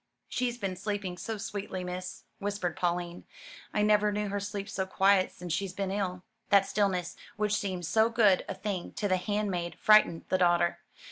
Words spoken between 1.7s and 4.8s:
miss," whispered Pauline. "I never knew her sleep